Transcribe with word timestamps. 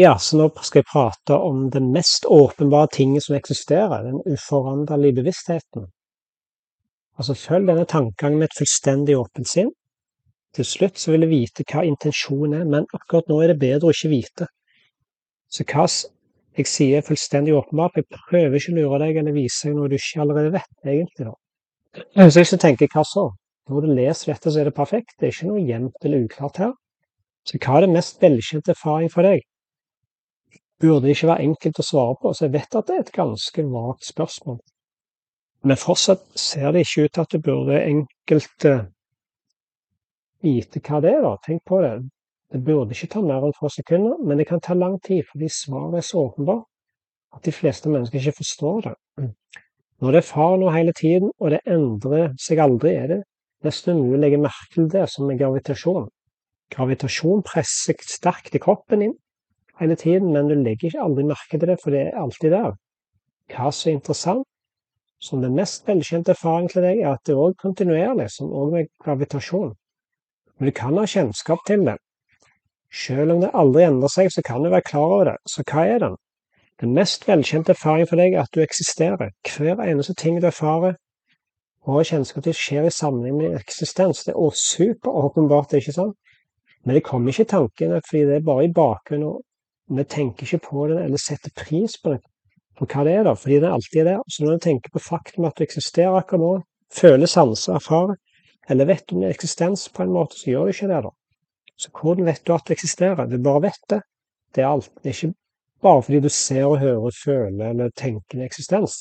Ja, 0.00 0.14
så 0.18 0.38
nå 0.38 0.46
skal 0.64 0.80
jeg 0.80 0.88
prate 0.88 1.36
om 1.36 1.66
det 1.72 1.80
mest 1.84 2.24
åpenbare 2.24 2.88
tinget 2.94 3.26
som 3.26 3.34
eksisterer, 3.36 4.06
den 4.06 4.22
uforanderlige 4.24 5.18
bevisstheten. 5.18 5.90
Altså, 7.20 7.34
følg 7.36 7.68
denne 7.68 7.84
tankegangen 7.84 8.40
med 8.40 8.48
et 8.48 8.56
fullstendig 8.56 9.18
åpent 9.20 9.50
sinn. 9.50 9.68
Til 10.56 10.64
slutt 10.64 11.02
så 11.02 11.12
vil 11.12 11.26
du 11.26 11.28
vite 11.34 11.66
hva 11.68 11.84
intensjonen 11.84 12.62
er, 12.62 12.70
men 12.70 12.88
akkurat 12.96 13.28
nå 13.28 13.42
er 13.42 13.52
det 13.52 13.58
bedre 13.60 13.90
å 13.90 13.92
ikke 13.92 14.12
vite. 14.14 14.48
Så 15.52 15.68
hva 15.68 15.84
jeg 15.84 16.72
sier 16.72 17.02
er 17.02 17.06
fullstendig 17.10 17.58
åpenbart, 17.60 18.00
jeg 18.00 18.08
prøver 18.30 18.56
ikke 18.56 18.72
å 18.72 18.78
lure 18.78 19.02
deg 19.04 19.20
eller 19.20 19.36
vise 19.36 19.68
deg 19.68 19.76
noe 19.76 19.92
du 19.92 19.98
ikke 19.98 20.24
allerede 20.24 20.56
vet, 20.56 20.74
egentlig. 20.86 21.28
da. 21.28 22.30
Så 22.32 22.48
du 22.56 22.64
tenker 22.64 22.88
hva 22.96 23.04
så? 23.04 23.28
Når 23.68 23.84
du 23.84 23.94
leser 24.00 24.32
dette, 24.32 24.48
så 24.48 24.64
er 24.64 24.70
det 24.70 24.78
perfekt. 24.80 25.18
Det 25.20 25.28
er 25.28 25.36
ikke 25.36 25.52
noe 25.52 25.68
gjemt 25.68 26.08
eller 26.08 26.24
uklart 26.24 26.64
her. 26.64 26.76
Så 27.44 27.60
hva 27.60 27.76
er 27.76 27.84
det 27.84 27.96
mest 28.00 28.22
velkjente 28.24 28.72
erfaring 28.72 29.12
for 29.12 29.28
deg? 29.28 29.44
Burde 30.80 31.10
ikke 31.12 31.28
være 31.30 31.46
enkelt 31.48 31.80
å 31.82 31.86
svare 31.86 32.16
på, 32.20 32.32
så 32.34 32.46
jeg 32.46 32.54
vet 32.54 32.76
at 32.78 32.88
det 32.88 32.96
er 32.96 33.04
et 33.04 33.12
ganske 33.16 33.64
vagt 33.72 34.06
spørsmål. 34.08 34.60
Men 35.68 35.76
fortsatt 35.76 36.24
ser 36.40 36.72
det 36.72 36.86
ikke 36.86 37.04
ut 37.04 37.14
til 37.14 37.26
at 37.26 37.34
du 37.34 37.44
burde 37.44 37.82
enkelt 37.84 38.66
uh, 38.70 38.86
vite 40.40 40.80
hva 40.80 41.02
det 41.04 41.12
er, 41.12 41.20
da. 41.26 41.34
Tenk 41.44 41.62
på 41.68 41.82
det. 41.84 41.92
Det 42.50 42.62
burde 42.64 42.96
ikke 42.96 43.10
ta 43.12 43.22
mer 43.22 43.44
enn 43.46 43.56
få 43.58 43.68
sekunder, 43.70 44.16
men 44.24 44.40
det 44.40 44.48
kan 44.48 44.62
ta 44.64 44.74
lang 44.74 44.96
tid, 45.04 45.22
fordi 45.28 45.50
svaret 45.52 46.00
er 46.00 46.06
så 46.06 46.24
åpenbart 46.30 46.66
at 47.36 47.44
de 47.46 47.52
fleste 47.54 47.92
mennesker 47.92 48.18
ikke 48.18 48.40
forstår 48.40 48.80
det. 48.88 48.94
Når 50.00 50.16
det 50.16 50.22
er 50.22 50.26
far 50.26 50.56
noe 50.58 50.72
hele 50.74 50.94
tiden, 50.96 51.30
og 51.38 51.52
det 51.52 51.60
endrer 51.68 52.32
seg 52.40 52.62
aldri, 52.64 52.96
er 52.96 53.12
det 53.12 53.20
nesten 53.66 54.00
umulig 54.00 54.16
å 54.16 54.22
legge 54.24 54.40
merke 54.40 54.72
til 54.74 54.88
det 54.90 55.04
som 55.12 55.30
er 55.30 55.38
gravitasjon. 55.38 56.08
Gravitasjon 56.72 57.44
presser 57.46 58.00
sterkt 58.08 58.56
i 58.56 58.62
kroppen 58.62 59.04
inn, 59.04 59.14
hele 59.80 59.96
tiden, 59.96 60.32
men 60.32 60.48
du 60.48 60.54
legger 60.54 60.90
ikke 60.90 61.02
aldri 61.02 61.26
merke 61.28 61.58
til 61.58 61.68
det, 61.68 61.78
for 61.82 61.94
det 61.94 62.06
er 62.06 62.20
alltid 62.20 62.54
der. 62.54 62.72
Hva 63.50 63.70
som 63.74 63.90
er 63.90 63.96
interessant, 63.98 64.46
som 65.20 65.42
den 65.42 65.56
mest 65.56 65.88
velkjente 65.88 66.32
erfaringen 66.32 66.70
til 66.72 66.84
deg, 66.84 67.02
er 67.02 67.14
at 67.14 67.24
det 67.28 67.36
er 67.36 67.56
kontinuerlig, 67.60 68.30
som 68.32 68.52
òg 68.52 68.72
med 68.76 68.92
gravitasjon. 69.04 69.74
Men 70.58 70.70
du 70.70 70.72
kan 70.76 70.96
ha 70.96 71.04
kjennskap 71.08 71.64
til 71.66 71.84
det. 71.88 71.98
Selv 72.92 73.34
om 73.34 73.42
det 73.42 73.52
aldri 73.54 73.84
endrer 73.86 74.12
seg, 74.12 74.30
så 74.32 74.42
kan 74.44 74.64
du 74.64 74.70
være 74.70 74.86
klar 74.86 75.12
over 75.16 75.28
det. 75.30 75.36
Så 75.48 75.64
hva 75.66 75.84
er 75.86 76.00
den? 76.04 76.16
Den 76.80 76.94
mest 76.96 77.26
velkjente 77.28 77.74
erfaringen 77.76 78.08
for 78.08 78.20
deg 78.20 78.34
er 78.34 78.46
at 78.46 78.54
du 78.56 78.62
eksisterer. 78.64 79.32
Hver 79.44 79.82
eneste 79.84 80.16
ting 80.16 80.40
du 80.40 80.48
erfarer 80.48 80.96
og 81.88 82.04
kjennskap 82.04 82.44
til, 82.44 82.56
skjer 82.56 82.88
i 82.88 82.92
sammenheng 82.92 83.36
med 83.36 83.60
eksistens. 83.60 84.24
Det 84.24 84.34
er 84.34 84.56
superåpenbart, 84.56 85.72
ikke 85.76 85.92
sant? 85.96 86.16
Men 86.84 86.96
det 86.96 87.04
kommer 87.04 87.32
ikke 87.32 87.44
i 87.44 87.52
tankene, 87.52 88.00
fordi 88.08 88.24
det 88.28 88.36
er 88.38 88.44
bare 88.44 88.64
i 88.64 88.72
bakgrunnen 88.72 89.40
vi 89.98 90.04
tenker 90.04 90.46
ikke 90.46 90.66
på 90.68 90.86
den 90.90 91.02
eller 91.02 91.18
setter 91.18 91.52
pris 91.56 91.96
på 92.02 92.14
den. 92.14 92.26
på 92.78 92.86
hva 92.88 93.02
det 93.04 93.12
er, 93.12 93.24
da, 93.26 93.34
fordi 93.36 93.58
den 93.60 93.74
alltid 93.74 94.00
er 94.00 94.06
der. 94.06 94.20
Så 94.32 94.44
når 94.44 94.56
du 94.56 94.62
tenker 94.64 94.92
på 94.94 95.02
faktum 95.04 95.44
at 95.44 95.58
du 95.58 95.66
eksisterer 95.66 96.16
akkurat 96.16 96.40
nå, 96.40 96.52
føler, 96.96 97.28
sanser, 97.28 97.74
erfarer, 97.76 98.16
eller 98.72 98.88
vet 98.88 99.12
om 99.12 99.26
eksistens 99.28 99.88
på 99.92 100.06
en 100.06 100.14
måte, 100.14 100.38
så 100.38 100.48
gjør 100.48 100.64
du 100.64 100.72
ikke 100.72 100.88
det, 100.88 101.02
da. 101.04 101.10
Så 101.76 101.90
hvordan 101.92 102.30
vet 102.30 102.40
du 102.46 102.54
at 102.54 102.64
du 102.64 102.72
eksisterer? 102.72 103.28
Du 103.28 103.36
bare 103.42 103.66
vet 103.66 103.84
det. 103.92 104.00
Det 104.54 104.64
er 104.64 104.70
alt. 104.70 104.90
Det 105.02 105.10
er 105.10 105.18
ikke 105.18 105.34
bare 105.82 106.02
fordi 106.02 106.20
du 106.20 106.28
ser 106.28 106.64
og 106.64 106.78
hører, 106.80 107.20
føler 107.24 107.70
eller 107.70 107.92
tenker 107.96 108.38
en 108.38 108.48
eksistens. 108.48 108.96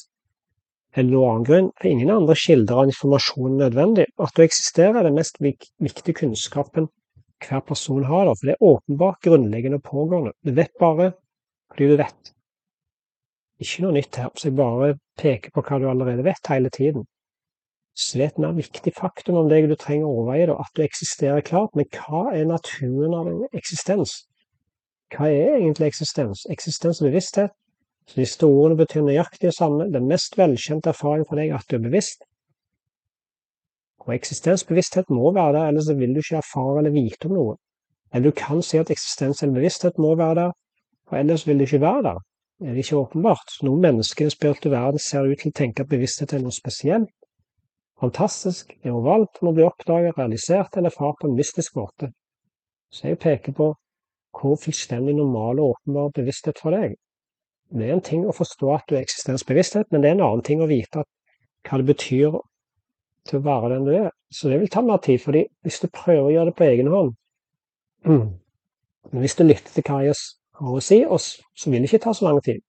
Eller 0.95 1.11
noen 1.11 1.31
annen 1.31 1.47
grunn. 1.47 1.71
Det 1.79 1.87
er 1.87 1.95
ingen 1.95 2.13
andre 2.13 2.35
kilder 2.35 2.81
av 2.81 2.91
informasjon 2.91 3.57
nødvendig. 3.59 4.07
At 4.19 4.35
du 4.35 4.43
eksisterer, 4.43 4.99
er 4.99 5.09
den 5.09 5.19
mest 5.19 5.39
viktige 5.39 6.15
kunnskapen 6.21 6.89
hver 7.43 7.61
person 7.67 8.03
har, 8.03 8.25
da, 8.27 8.33
for 8.35 8.49
det 8.49 8.55
er 8.55 8.67
åpenbart 8.71 9.21
grunnleggende 9.25 9.79
og 9.79 9.87
pågående. 9.87 10.33
Du 10.45 10.51
vet 10.57 10.73
bare 10.79 11.11
fordi 11.71 11.87
du 11.91 11.95
vet. 11.99 12.33
Ikke 13.59 13.83
noe 13.83 13.95
nytt 13.95 14.15
her, 14.15 14.29
så 14.35 14.47
jeg 14.47 14.57
bare 14.57 14.93
peker 15.19 15.53
på 15.53 15.63
hva 15.67 15.79
du 15.79 15.87
allerede 15.91 16.25
vet 16.25 16.51
hele 16.51 16.71
tiden. 16.73 17.05
Så 17.99 18.17
det 18.17 18.29
er 18.29 18.47
et 18.47 18.57
viktig 18.57 18.93
faktum 18.95 19.35
om 19.35 19.49
deg 19.51 19.67
du 19.67 19.75
trenger 19.75 20.07
å 20.07 20.21
overveie, 20.21 20.47
da, 20.47 20.55
at 20.63 20.71
du 20.77 20.85
eksisterer 20.85 21.43
klart, 21.43 21.75
men 21.75 21.89
hva 21.91 22.29
er 22.31 22.47
naturen 22.47 23.15
av 23.17 23.27
en 23.27 23.41
eksistens? 23.51 24.21
Hva 25.11 25.27
er 25.27 25.57
egentlig 25.57 25.89
eksistens? 25.89 26.45
Eksistens 26.53 27.01
og 27.01 27.09
bevissthet. 27.09 27.55
Så 28.09 28.25
store 28.25 28.63
ordene 28.63 28.79
betyr 28.79 29.03
nøyaktig 29.05 29.49
det 29.49 29.57
samme. 29.57 29.89
Den 29.93 30.07
mest 30.09 30.37
velkjente 30.37 30.93
erfaringen 30.93 31.27
for 31.29 31.37
deg 31.37 31.51
er 31.51 31.59
at 31.59 31.67
du 31.69 31.75
er 31.77 31.83
bevisst. 31.83 32.23
Og 34.05 34.13
eksistensbevissthet 34.15 35.09
må 35.09 35.33
være 35.35 35.53
der, 35.57 35.67
ellers 35.71 35.89
vil 35.97 36.15
du 36.15 36.21
ikke 36.21 36.39
erfare 36.39 36.77
eller 36.81 36.95
vite 36.95 37.27
om 37.29 37.35
noe. 37.35 37.57
Eller 38.13 38.31
du 38.31 38.37
kan 38.37 38.61
si 38.65 38.79
at 38.79 38.89
eksistens 38.89 39.43
eller 39.43 39.59
bevissthet 39.59 39.99
må 40.01 40.15
være 40.15 40.35
der, 40.35 40.51
for 41.09 41.19
ellers 41.19 41.47
vil 41.47 41.59
det 41.59 41.67
ikke 41.67 41.81
være 41.81 42.03
der. 42.03 42.21
Det 42.59 42.69
er 42.69 42.79
ikke 42.81 42.97
åpenbart. 42.97 43.53
Noen 43.63 43.81
mennesker 43.81 44.23
i 44.23 44.27
den 44.27 44.35
spirituelle 44.35 44.77
verden 44.77 44.99
ser 44.99 45.27
ut 45.29 45.43
til 45.43 45.51
å 45.53 45.57
tenke 45.59 45.85
at 45.85 45.91
bevissthet 45.91 46.33
er 46.33 46.41
noe 46.43 46.55
spesielt, 46.55 47.11
fantastisk, 47.99 48.73
er 48.83 48.95
overalt, 48.95 49.41
når 49.43 49.55
du 49.55 49.61
oppdaget, 49.67 50.17
realisert 50.17 50.75
eller 50.77 50.91
erfart 50.91 51.19
på 51.21 51.29
en 51.29 51.37
mystisk 51.37 51.75
måte. 51.75 52.11
Så 52.91 53.11
jeg 53.11 53.19
peker 53.19 53.55
på 53.55 53.73
hvor 54.39 54.59
fullstendig 54.61 55.15
normal 55.15 55.59
og 55.59 55.75
åpenbar 55.75 56.11
bevissthet 56.15 56.59
for 56.61 56.75
deg. 56.75 56.95
Det 57.69 57.85
er 57.85 57.95
en 57.95 58.05
ting 58.05 58.25
å 58.25 58.33
forstå 58.33 58.69
at 58.73 58.85
du 58.89 58.95
er 58.95 59.03
eksistensbevissthet, 59.03 59.89
men 59.91 60.01
det 60.01 60.09
er 60.09 60.17
en 60.17 60.25
annen 60.27 60.45
ting 60.45 60.61
å 60.63 60.69
vite 60.69 61.03
hva 61.67 61.79
det 61.81 61.87
betyr 61.89 62.37
til 63.29 63.39
å 63.39 63.45
være 63.45 63.73
den 63.73 63.87
du 63.87 63.93
er. 63.95 64.09
Så 64.33 64.49
det 64.49 64.59
vil 64.61 64.71
ta 64.73 64.81
mer 64.85 65.01
tid, 65.05 65.21
fordi 65.23 65.45
hvis 65.65 65.79
du 65.81 65.87
prøver 65.93 66.27
å 66.27 66.33
gjøre 66.33 66.51
det 66.51 66.57
på 66.59 66.67
egen 66.69 66.91
hånd 66.93 67.15
Hvis 69.21 69.35
du 69.35 69.43
lytter 69.43 69.71
til 69.73 69.85
hva 69.87 70.01
jeg 70.05 70.15
har 70.59 70.75
å 70.75 70.81
si, 70.83 70.99
så 71.03 71.71
vil 71.71 71.81
det 71.81 71.89
ikke 71.89 72.03
ta 72.05 72.13
så 72.13 72.27
lang 72.27 72.41
tid. 72.45 72.59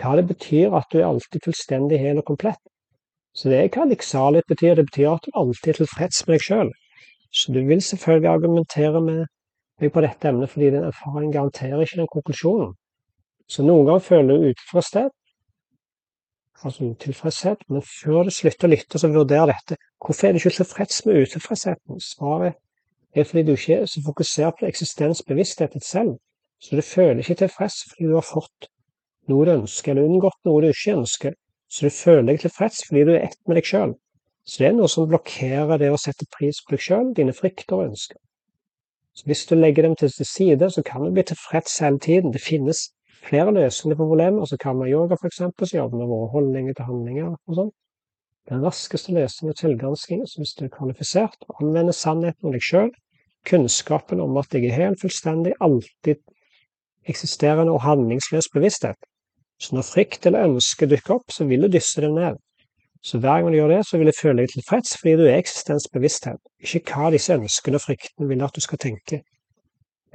Hva 0.00 0.16
det 0.18 0.26
betyr 0.26 0.74
at 0.74 0.88
du 0.90 0.98
er 0.98 1.06
alltid 1.06 1.44
fullstendig 1.44 2.00
hel 2.02 2.18
og 2.18 2.26
komplett. 2.30 2.60
Så 3.34 3.50
det 3.50 3.58
er 3.60 3.70
hva 3.74 3.86
liksalighet 3.90 4.50
betyr. 4.50 4.74
Det 4.78 4.86
betyr 4.90 5.10
at 5.12 5.26
du 5.26 5.30
alltid 5.34 5.72
er 5.72 5.78
tilfreds 5.82 6.26
med 6.26 6.34
deg 6.34 6.46
sjøl. 6.46 6.72
Så 7.34 7.52
du 7.54 7.60
vil 7.66 7.82
selvfølgelig 7.82 8.30
argumentere 8.30 9.00
med 9.02 9.24
meg 9.82 9.92
på 9.92 10.02
dette 10.04 10.28
emnet, 10.30 10.50
fordi 10.50 10.70
din 10.70 10.86
erfaring 10.86 11.32
garanterer 11.34 11.82
ikke 11.82 12.00
den 12.02 12.10
konklusjonen. 12.12 12.74
Så 13.50 13.66
noen 13.66 13.86
ganger 13.88 14.04
føler 14.06 14.38
du 14.38 14.52
utilfredshet, 14.52 15.12
altså 16.64 16.94
tilfredshet, 17.00 17.64
men 17.68 17.82
før 17.82 18.26
du 18.26 18.30
slutter 18.34 18.68
å 18.68 18.72
lytte, 18.72 18.98
så 19.00 19.10
vurder 19.12 19.50
dette. 19.50 19.76
Hvorfor 20.02 20.28
er 20.28 20.34
du 20.34 20.40
ikke 20.40 20.58
tilfreds 20.58 21.00
med 21.06 21.20
utilfredsheten? 21.22 22.00
Svaret 22.00 22.60
er 23.14 23.24
fordi 23.28 23.42
du 23.46 23.52
ikke 23.54 23.80
er 23.82 23.90
så 23.90 24.02
fokusert 24.06 24.60
på 24.60 24.68
eksistensbevisstheten 24.70 25.84
selv, 25.84 26.16
så 26.62 26.76
du 26.76 26.82
føler 26.82 27.22
ikke 27.22 27.40
tilfreds 27.44 27.82
fordi 27.90 28.08
du 28.10 28.16
har 28.16 28.26
fått 28.26 28.68
noe 29.28 29.46
du 29.46 29.52
ønsker, 29.54 29.92
eller 29.92 30.08
unngått 30.08 30.40
noe 30.48 30.64
du 30.64 30.70
ikke 30.70 30.96
ønsker, 30.98 31.36
så 31.68 31.86
du 31.86 31.94
føler 31.94 32.32
deg 32.32 32.42
tilfreds 32.44 32.82
fordi 32.88 33.04
du 33.08 33.14
er 33.14 33.28
ett 33.28 33.40
med 33.46 33.60
deg 33.60 33.70
sjøl. 33.70 33.94
Så 34.44 34.60
det 34.60 34.68
er 34.68 34.76
noe 34.76 34.90
som 34.92 35.08
blokkerer 35.08 35.80
det 35.80 35.88
å 35.92 36.00
sette 36.00 36.28
pris 36.36 36.60
på 36.64 36.76
deg 36.76 36.84
sjøl, 36.84 37.12
dine 37.16 37.32
frykter 37.36 37.78
og 37.78 37.90
ønsker. 37.90 38.20
Så 39.14 39.28
hvis 39.30 39.46
du 39.46 39.54
legger 39.54 39.86
dem 39.86 39.94
til 39.96 40.10
side, 40.10 40.70
så 40.70 40.82
kan 40.82 41.04
du 41.04 41.12
bli 41.14 41.22
tilfreds 41.22 41.78
hele 41.78 41.98
tiden. 42.02 42.32
Det 42.34 42.42
finnes 42.42 42.88
flere 43.28 43.54
løsninger 43.54 43.96
på 43.96 44.06
problemer. 44.10 44.44
Så 44.44 44.58
kan 44.60 44.76
man 44.76 44.90
yoga, 44.90 45.16
f.eks., 45.20 45.40
så 45.40 45.76
jobber 45.76 45.98
med 45.98 46.10
våre 46.12 46.28
holdninger 46.34 46.76
til 46.76 46.88
handlinger 46.90 47.32
og 47.34 47.58
sånn. 47.60 47.72
Den 48.50 48.64
raskeste 48.64 49.14
løsningen 49.16 49.54
er 49.54 49.60
selvgransking, 49.60 50.24
hvis 50.36 50.52
du 50.58 50.66
er 50.66 50.72
kvalifisert, 50.74 51.36
og 51.48 51.62
anvender 51.64 51.96
sannheten 51.96 52.50
om 52.50 52.52
deg 52.52 52.64
sjøl, 52.64 52.90
kunnskapen 53.48 54.20
om 54.20 54.36
at 54.40 54.52
jeg 54.52 54.68
er 54.68 54.76
helt 54.76 55.00
fullstendig, 55.00 55.54
alltid 55.64 56.20
eksisterende 57.08 57.72
og 57.72 57.82
handlingsløs 57.84 58.50
bevissthet. 58.52 59.00
Så 59.60 59.76
når 59.76 59.86
frykt 59.88 60.26
eller 60.26 60.44
ønske 60.48 60.88
dukker 60.90 61.16
opp, 61.16 61.32
så 61.32 61.46
vil 61.48 61.64
du 61.64 61.70
dysse 61.72 62.04
det 62.04 62.12
ned. 62.12 62.36
Så 63.04 63.18
hver 63.20 63.40
gang 63.40 63.52
du 63.52 63.58
gjør 63.58 63.72
det, 63.76 63.80
så 63.86 63.98
vil 64.00 64.08
du 64.08 64.16
føle 64.16 64.42
deg 64.42 64.52
tilfreds 64.52 64.94
fordi 65.00 65.16
du 65.20 65.24
er 65.28 65.36
eksistensbevissthet, 65.36 66.40
ikke 66.64 66.84
hva 66.88 67.10
disse 67.12 67.36
ønskene 67.36 67.80
og 67.80 67.84
fryktene 67.84 68.28
vil 68.30 68.44
at 68.44 68.56
du 68.56 68.64
skal 68.64 68.80
tenke. 68.80 69.20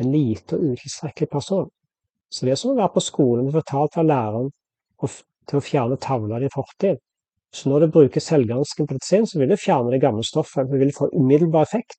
En 0.01 0.09
lite 0.13 0.57
og 0.57 0.71
utilstrekkelig 0.71 1.29
person. 1.29 1.69
Så 2.29 2.45
det 2.45 2.53
er 2.53 2.59
som 2.61 2.73
å 2.73 2.77
være 2.77 2.93
på 2.93 3.03
skolen 3.03 3.49
og 3.49 3.55
fortalt 3.57 3.97
av 3.97 4.07
læreren 4.09 4.49
til 5.49 5.57
å 5.57 5.63
fjerne 5.65 5.97
tavla 6.01 6.41
i 6.45 6.51
fortid. 6.53 6.99
Så 7.55 7.71
når 7.71 7.85
du 7.85 7.93
bruker 7.95 8.21
selvgransken 8.21 8.85
på 8.85 8.97
ditt 8.97 9.07
sinn, 9.07 9.25
så 9.25 9.39
vil 9.41 9.49
du 9.49 9.57
fjerne 9.57 9.89
det 9.93 10.01
gamle 10.03 10.25
stoffet. 10.25 10.69
Du 10.69 10.77
vil 10.77 10.93
få 10.93 11.09
umiddelbar 11.15 11.65
effekt. 11.65 11.97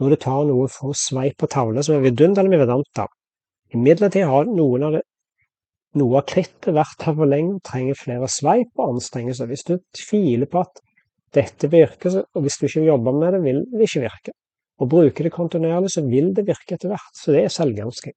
Når 0.00 0.14
du 0.14 0.18
tar 0.24 0.46
noe 0.48 0.66
for 0.72 0.96
sveip 0.96 1.36
på 1.38 1.48
tavla 1.52 1.84
som 1.86 1.98
er 1.98 2.06
vidunderlig 2.08 2.54
med 2.54 2.62
vedanta. 2.64 3.06
Imidlertid 3.76 4.26
har 4.26 4.48
noen 4.48 4.86
av 4.88 4.96
det, 4.96 5.02
noe 6.00 6.18
av 6.18 6.26
krittet 6.30 6.74
vært 6.74 7.04
her 7.06 7.14
for 7.18 7.30
lenge 7.30 7.60
trenger 7.66 7.98
flere 7.98 8.30
sveip 8.30 8.80
og 8.80 8.96
anstrengelser. 8.96 9.50
Hvis 9.50 9.66
du 9.68 9.76
tviler 9.94 10.50
på 10.50 10.64
at 10.64 10.82
dette 11.36 11.70
virker, 11.70 12.22
og 12.34 12.42
hvis 12.42 12.58
du 12.58 12.66
ikke 12.66 12.88
jobber 12.88 13.14
med 13.14 13.36
det, 13.36 13.42
vil 13.44 13.62
det 13.70 13.86
ikke 13.86 14.04
virke. 14.08 14.34
Og 14.80 14.90
bruker 14.90 15.26
det 15.26 15.34
kontinuerlig, 15.34 15.92
så 15.92 16.02
vil 16.08 16.32
det 16.34 16.46
virke 16.48 16.74
etter 16.74 16.90
hvert. 16.90 17.14
Så 17.14 17.36
det 17.36 17.44
er 17.44 17.54
selvgransking. 17.54 18.16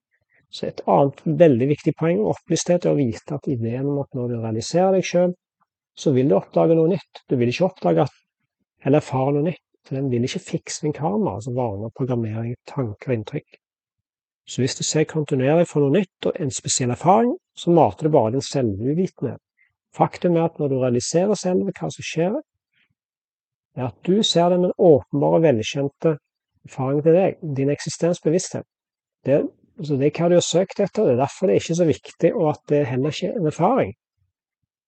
Så 0.54 0.68
et 0.68 0.84
annet 0.86 1.22
veldig 1.26 1.68
viktig 1.72 1.96
poeng 1.98 2.20
og 2.22 2.36
opplysthet 2.36 2.86
er 2.86 2.94
å 2.94 3.00
vite 3.00 3.38
at 3.40 3.50
ideen 3.50 3.90
om 3.90 4.04
at 4.04 4.14
når 4.14 4.30
du 4.30 4.36
realiserer 4.38 4.98
deg 4.98 5.08
sjøl, 5.08 5.34
så 5.98 6.14
vil 6.14 6.30
du 6.30 6.38
oppdage 6.38 6.78
noe 6.78 6.92
nytt. 6.92 7.24
Du 7.30 7.36
vil 7.40 7.50
ikke 7.50 7.70
oppdage 7.70 8.06
at, 8.06 8.20
eller 8.86 9.02
erfare 9.02 9.34
noe 9.34 9.48
nytt. 9.50 9.64
For 9.84 9.98
den 9.98 10.12
vil 10.14 10.24
ikke 10.24 10.40
fikse 10.40 10.86
din 10.86 10.96
karma, 10.96 11.36
altså 11.36 11.52
vaner, 11.58 11.92
programmering, 11.98 12.54
tanker 12.70 13.12
og 13.12 13.18
inntrykk. 13.18 13.58
Så 14.48 14.62
hvis 14.62 14.76
du 14.76 14.84
ser 14.84 15.08
kontinuerlig 15.08 15.68
for 15.68 15.84
noe 15.84 15.98
nytt 15.98 16.28
og 16.30 16.40
en 16.40 16.52
spesiell 16.52 16.94
erfaring, 16.94 17.34
så 17.56 17.72
mater 17.72 18.08
du 18.08 18.14
bare 18.14 18.32
din 18.36 18.46
selvuvitenhet. 18.46 19.42
Faktum 19.96 20.38
er 20.38 20.48
at 20.48 20.60
når 20.60 20.72
du 20.72 20.78
realiserer 20.82 21.38
selv 21.40 21.68
hva 21.68 21.90
som 21.92 22.06
skjer, 22.06 22.38
er 23.76 23.90
at 23.90 23.98
du 24.06 24.24
ser 24.24 24.54
den 24.54 24.72
åpenbare, 24.72 25.42
velkjente 25.48 26.16
erfaringen 26.66 27.04
til 27.06 27.18
deg, 27.18 27.44
din 27.58 27.74
eksistensbevissthet. 27.74 28.66
Det, 29.26 29.42
altså 29.80 29.98
det 30.00 30.08
er 30.08 30.18
hva 30.18 30.30
du 30.30 30.38
har 30.38 30.46
søkt 30.46 30.80
etter, 30.80 31.06
det 31.06 31.16
er 31.16 31.22
derfor 31.24 31.50
det 31.50 31.56
er 31.56 31.64
ikke 31.64 31.80
så 31.80 31.88
viktig, 31.90 32.34
og 32.34 32.50
at 32.54 32.62
det 32.70 32.80
er 32.80 32.90
heller 32.94 33.14
ikke 33.16 33.30
er 33.32 33.40
en 33.40 33.52
erfaring. 33.52 33.94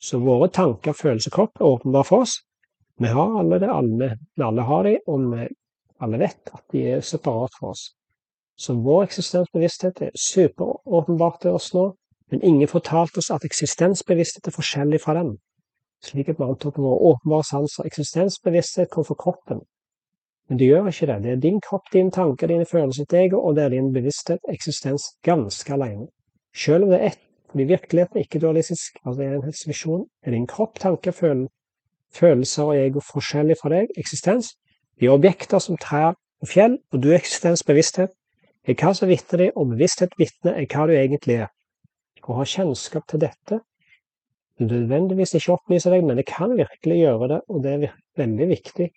Så 0.02 0.20
våre 0.22 0.50
tanker, 0.54 0.94
følelser, 0.94 1.34
kropp 1.34 1.60
er 1.60 1.70
åpenbare 1.70 2.08
for 2.08 2.26
oss. 2.26 2.40
Vi 3.02 3.12
har 3.12 3.40
alle 3.40 3.60
det, 3.60 3.70
alle, 3.72 4.10
alle 4.40 4.66
har 4.70 4.84
de, 4.88 4.98
og 5.08 5.30
vi 5.32 5.48
alle 6.04 6.20
vet 6.20 6.52
at 6.54 6.64
de 6.72 6.84
er 6.96 7.02
separat 7.04 7.56
for 7.60 7.74
oss. 7.74 7.90
Så 8.58 8.76
vår 8.80 9.04
eksistensbevissthet 9.08 10.02
er 10.02 10.12
superåpenbart 10.16 11.42
til 11.42 11.58
oss 11.58 11.74
nå, 11.76 11.90
men 12.32 12.44
ingen 12.44 12.72
fortalte 12.72 13.20
oss 13.20 13.32
at 13.34 13.44
eksistensbevissthet 13.48 14.48
er 14.48 14.56
forskjellig 14.56 15.02
fra 15.04 15.18
den. 15.18 15.36
Slik 16.04 16.30
at 16.30 16.40
vi 16.40 16.48
antok 16.48 16.78
våre 16.80 17.12
åpenbare 17.12 17.48
sanser 17.48 17.88
eksistensbevissthet 17.90 18.92
kom 18.94 19.08
fra 19.08 19.18
kroppen. 19.20 19.64
Men 20.50 20.60
det 20.60 20.68
gjør 20.70 20.88
ikke 20.92 21.08
det. 21.10 21.18
Det 21.24 21.32
er 21.32 21.40
din 21.42 21.62
kropp, 21.62 21.88
dine 21.94 22.12
tanker, 22.12 22.48
dine 22.48 22.66
følelser, 22.70 23.06
ditt 23.06 23.14
ego, 23.18 23.40
og 23.42 23.56
det 23.56 23.64
er 23.64 23.70
din 23.74 23.94
bevissthet, 23.94 24.40
eksistens, 24.50 25.08
ganske 25.26 25.74
alene. 25.74 26.08
Selv 26.56 26.86
om 26.86 26.92
det 26.94 27.00
er 27.00 27.08
ett, 27.08 27.22
fordi 27.50 27.64
virkeligheten 27.72 28.18
er 28.18 28.28
ikke 28.28 28.40
dualistisk, 28.40 29.00
altså 29.06 29.22
det 29.22 29.28
er 29.28 29.36
en 29.40 29.56
visjon, 29.68 30.06
er 30.24 30.32
din 30.32 30.48
kropp, 30.48 30.80
tanker, 30.80 31.16
følelser 32.14 32.64
og 32.64 32.78
ego 32.78 33.02
forskjellig 33.14 33.58
fra 33.62 33.72
deg, 33.74 33.90
eksistens. 33.98 34.54
De 35.00 35.10
er 35.10 35.16
objekter 35.16 35.60
som 35.60 35.80
trær 35.82 36.14
og 36.14 36.48
fjell, 36.52 36.78
og 36.94 37.04
du 37.04 37.10
er 37.10 37.18
eksistensbevissthet, 37.20 38.14
er 38.68 38.78
hva 38.80 38.94
som 38.98 39.10
vitner 39.10 39.42
de, 39.42 39.52
og 39.56 39.74
bevissthet 39.74 40.14
vitner 40.20 40.60
er 40.60 40.68
hva 40.70 40.86
du 40.90 40.94
egentlig 40.94 41.40
er. 41.46 41.50
Å 42.26 42.40
ha 42.40 42.46
kjennskap 42.50 43.06
til 43.10 43.22
dette 43.22 43.60
nødvendigvis 44.60 45.36
ikke 45.36 45.58
opplyser 45.58 45.92
deg, 45.92 46.06
men 46.08 46.18
det 46.18 46.26
kan 46.30 46.54
virkelig 46.58 46.98
gjøre 47.02 47.28
det, 47.34 47.42
og 47.50 47.64
det 47.64 47.74
er 47.74 47.98
veldig 48.18 48.48
viktig. 48.50 48.88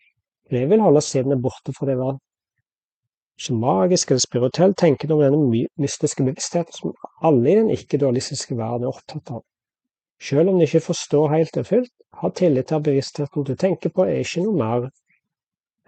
Det 0.50 0.64
vil 0.70 0.80
holde 0.80 1.02
sinnene 1.04 1.42
borte 1.42 1.74
fra 1.76 1.86
det 1.88 1.98
var 1.98 2.16
ikke 3.38 3.54
magisk 3.54 4.10
eller 4.10 4.20
spirituelt 4.24 4.78
tenkende 4.78 5.14
om 5.14 5.20
denne 5.22 5.66
mystiske 5.78 6.24
bevisstheten 6.26 6.74
som 6.74 6.94
alle 7.22 7.52
i 7.52 7.58
den 7.60 7.70
ikke-dualistiske 7.70 8.56
verden 8.58 8.86
er 8.88 8.94
opptatt 8.94 9.30
av. 9.30 9.44
Selv 10.20 10.50
om 10.50 10.58
de 10.58 10.66
ikke 10.66 10.82
forstår 10.88 11.28
helt 11.36 11.60
og 11.60 11.66
fullt, 11.66 11.92
ha 12.18 12.30
tillit 12.34 12.66
til 12.66 12.80
at 12.80 12.86
bevisstheten 12.88 13.44
du 13.46 13.54
tenker 13.54 13.92
på, 13.94 14.06
er 14.08 14.24
ikke 14.24 14.42
noe 14.42 14.58
mer 14.58 14.88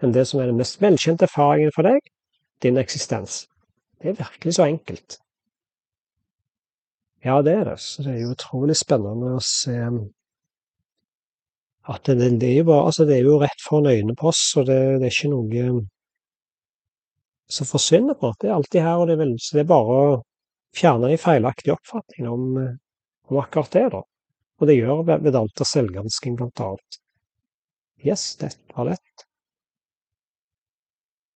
enn 0.01 0.15
det 0.15 0.23
som 0.29 0.39
er 0.39 0.47
den 0.49 0.61
mest 0.61 0.79
velkjente 0.81 1.27
erfaringen 1.27 1.73
for 1.75 1.89
deg, 1.89 1.99
din 2.63 2.79
eksistens. 2.79 3.43
Det 4.01 4.13
er 4.13 4.21
virkelig 4.23 4.55
så 4.55 4.69
enkelt. 4.69 5.19
Ja, 7.25 7.41
det 7.45 7.53
er 7.53 7.67
det. 7.69 7.79
Så 7.79 8.03
det 8.03 8.15
er 8.15 8.23
jo 8.23 8.31
utrolig 8.33 8.77
spennende 8.79 9.35
å 9.35 9.43
se 9.45 9.75
at 11.89 12.05
det, 12.05 12.29
det, 12.41 12.49
er 12.49 12.59
jo 12.61 12.67
bare, 12.69 12.85
altså 12.91 13.05
det 13.09 13.17
er 13.17 13.25
jo 13.25 13.39
rett 13.41 13.63
foran 13.65 13.89
øynene 13.89 14.15
på 14.17 14.29
oss, 14.29 14.43
og 14.59 14.67
det, 14.69 14.77
det, 15.01 15.07
er 15.07 15.15
ikke 15.15 15.31
noe 15.31 15.85
som 17.51 17.67
forsvinner 17.67 18.17
på. 18.19 18.31
Det 18.39 18.49
er 18.49 18.55
alltid 18.55 18.85
her, 18.85 19.01
og 19.01 19.09
det 19.09 19.17
er, 19.17 19.23
vel, 19.23 19.33
så 19.41 19.57
det 19.57 19.63
er 19.65 19.71
bare 19.71 19.97
å 19.97 20.13
fjerne 20.77 21.09
de 21.11 21.19
feilaktige 21.19 21.75
oppfatningene 21.75 22.35
om, 22.35 22.45
om, 23.27 23.41
akkurat 23.41 23.73
det, 23.73 23.87
da. 23.95 24.03
Og 24.61 24.69
det 24.69 24.77
gjør 24.77 25.03
Vedanta 25.09 25.65
selvgransking, 25.65 26.37
blant 26.39 26.61
annet. 26.63 27.01
Yes, 28.05 28.35
det 28.39 28.53
var 28.75 28.91
lett. 28.91 29.25